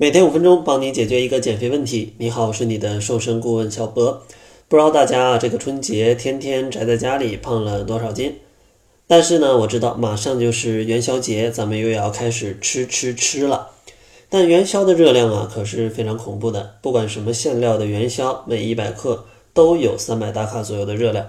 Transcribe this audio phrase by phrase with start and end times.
[0.00, 2.14] 每天五分钟，帮你解决一个减肥问题。
[2.18, 4.22] 你好，我是你的瘦身顾问小博。
[4.68, 8.36] 不知道大家，这个春节天天宅在家里，胖了多少斤？
[9.08, 13.70] 但是呢，我知道马上就是元宵节，咱们又要开始吃吃吃了。
[14.28, 16.76] 但元宵的热量啊，可是非常恐怖的。
[16.80, 21.26] 不管什么馅料的元宵，每一百克都有三百大卡左右的热量。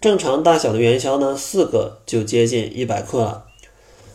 [0.00, 3.44] 正常大小的元宵呢，四个就接近一百克了。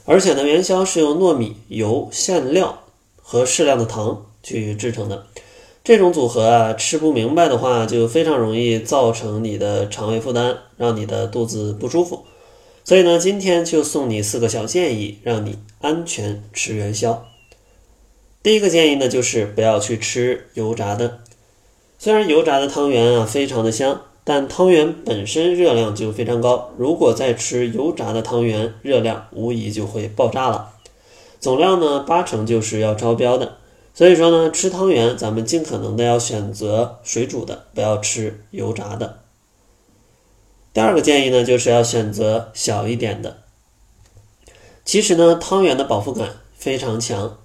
[0.05, 2.79] 而且呢，元宵是用糯米、油、馅料。
[3.23, 5.25] 和适量的糖去制成的
[5.83, 12.23] 这种组合啊，吃不明白的话，就非常容易造成你的肠胃负担，让你的肚子不舒服。
[12.85, 17.25] 所以呢，今天就送你四个小建议，让你安全吃元宵。
[18.41, 21.19] 第一个建议呢，就是不要去吃油炸的。
[21.97, 30.72] 虽然油炸的汤圆啊非常的香，但汤圆本身热量就非常高，如果再吃油炸的汤圆，热量无疑就会爆炸了。
[31.43, 33.57] 总量呢，八成就是要超标的。
[33.93, 39.19] 所以说呢，吃汤圆咱们尽可能的要选择水煮的，不要吃油炸的。
[40.71, 43.39] 第二个建议呢，就是要选择小一点的。
[44.85, 47.37] 其实呢，汤圆的饱腹感非常强。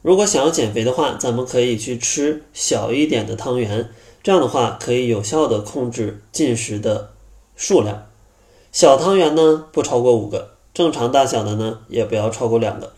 [0.00, 3.90] 如果想要减肥的话，咱们可以去吃小一点的汤圆，
[4.22, 7.10] 这样的话可以有效的控制进食的
[7.56, 8.06] 数量。
[8.70, 12.92] 小汤圆呢，不超过五个；正常大小的呢，也不要超过两个。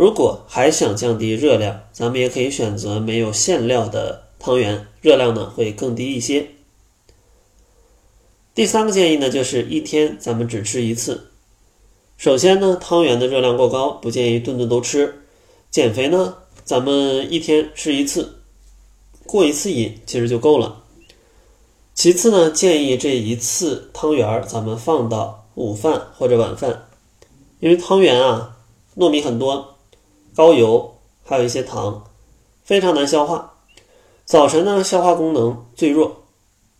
[0.00, 6.52] 如果还想降低热量，咱们也可以选择没有馅料的汤圆，热量呢会更低一些。
[8.54, 11.28] 第三个建议呢，就是一天咱们只吃一次。
[12.16, 15.20] 首先呢，汤圆的热量过高，不建议顿顿都吃。
[15.70, 18.36] 减肥呢，咱们一天吃一次，
[19.26, 20.82] 过一次瘾其实就够了。
[21.92, 26.88] 其次呢，建议这一次汤圆儿咱们放到午饭或者晚饭，
[27.58, 28.56] 因为汤圆啊，
[28.96, 29.76] 糯米很多。
[30.34, 32.04] 高油，还有一些糖，
[32.62, 33.54] 非常难消化。
[34.24, 36.22] 早晨呢，消化功能最弱，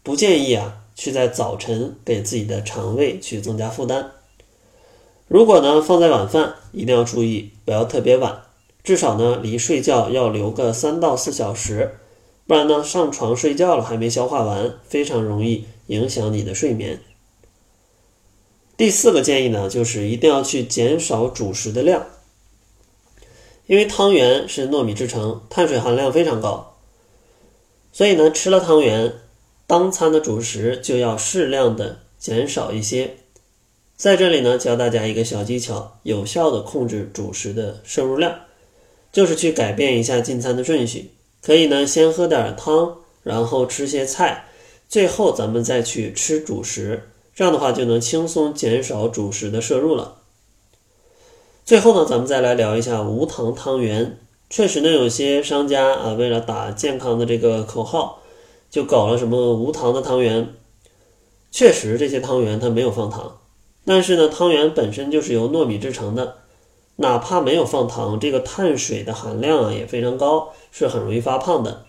[0.02, 4.12] 不建议啊去在早晨给自己的肠胃去增加负担。
[5.26, 8.42] 如果呢放在晚饭，一定要注意不要特别晚，
[8.84, 11.96] 至少呢离睡觉要留个三到四小时，
[12.46, 17.00] 不然呢上床睡觉了还没消化完，非常容易影响你的睡眠。
[18.76, 22.06] 第四个建议呢，就是一定要去减少主食的量。
[23.70, 26.74] 因为汤圆是糯米制成，碳水含量非常高，
[27.92, 29.12] 所以呢，吃了汤圆，
[29.68, 33.18] 当餐的主食就要适量的减少一些。
[33.96, 38.40] 在这里呢，教大家一个小技巧，有效的控制主食的摄入量，
[39.12, 41.12] 就是去改变一下进餐的顺序。
[41.40, 44.46] 可以呢，先喝点汤，然后吃些菜，
[44.88, 50.19] 最后咱们再去吃主食，这样的话就能轻松减少主食的摄入了。
[51.64, 54.18] 最后呢，咱们再来聊一下无糖汤圆。
[54.48, 58.20] 确实呢，有些商家啊，为了打健康的这个口号，
[58.68, 60.54] 就搞了什么无糖的汤圆。
[61.52, 63.38] 确实，这些汤圆它没有放糖，
[63.84, 66.38] 但是呢，汤圆本身就是由糯米制成的，
[66.96, 71.84] 哪怕没有放糖，这个碳水的含量啊也非常高，是很容易发胖的。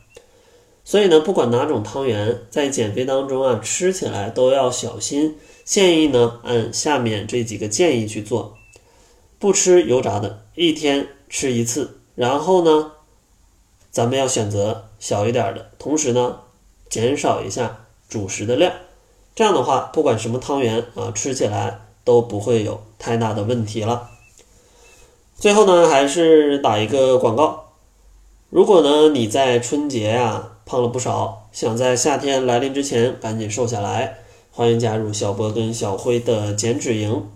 [0.84, 5.38] 所以呢，不管哪种汤圆，在减肥当中啊，吃起来都要小心。
[5.64, 8.58] 建议呢，按下面这几个建议去做。
[9.41, 11.97] 不吃油炸的，一天吃一次。
[12.13, 12.91] 然后呢，
[13.90, 16.41] 咱们要选择小一点的，同时呢，
[16.88, 18.72] 减少一下主食的量。
[19.34, 24.12] 这样的话，不管什么汤圆啊，吃起来都不会有太大的问题了。
[25.35, 27.72] 最后呢，还是打一个广告。
[28.52, 34.19] 如果呢你在春节呀胖了不少，想在夏天来临之前赶紧瘦下来，
[34.52, 37.28] 欢迎加入小波跟小辉的减脂营。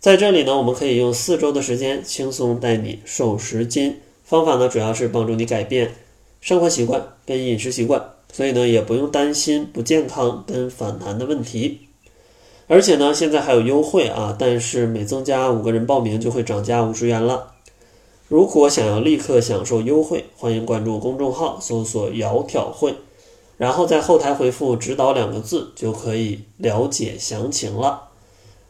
[0.00, 4.00] 在这里呢，我们可以用四周的时间轻松带你瘦十斤。
[4.24, 5.92] 方法呢，主要是帮助你改变
[6.40, 8.02] 生活习惯跟饮食习惯，
[8.32, 11.80] 所以呢，也不用担心不健康跟反弹的问题。
[12.66, 17.52] 而且呢，现在还有优惠啊，但是每增加五个人报名就会涨价五十元了。
[18.26, 22.94] 如果想要立刻享受优惠，欢迎关注公众号，搜索“窈窕会”，
[23.58, 28.04] 然后在后台回复“指导”两个字，就可以了解详情了。